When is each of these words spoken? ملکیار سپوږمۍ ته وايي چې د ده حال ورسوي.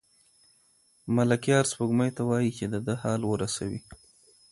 ملکیار 1.15 1.65
سپوږمۍ 1.71 2.09
ته 2.17 2.21
وايي 2.29 2.51
چې 2.57 2.65
د 2.73 2.75
ده 2.85 2.93
حال 3.01 3.21
ورسوي. 3.25 3.79